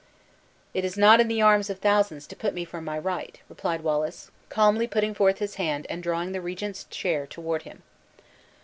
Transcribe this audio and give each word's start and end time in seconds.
"It 0.73 0.83
is 0.83 0.97
not 0.97 1.19
in 1.21 1.27
the 1.27 1.43
arms 1.43 1.69
of 1.69 1.77
thousands 1.77 2.25
to 2.25 2.35
put 2.35 2.55
me 2.55 2.65
from 2.65 2.83
my 2.83 2.97
right," 2.97 3.39
replied 3.47 3.81
Wallace, 3.81 4.31
calmly 4.49 4.87
putting 4.87 5.13
forth 5.13 5.37
his 5.37 5.53
hand 5.61 5.85
and 5.91 6.01
drawing 6.01 6.31
the 6.31 6.41
regent's 6.41 6.85
chair 6.85 7.27
toward 7.27 7.61
him. 7.61 7.83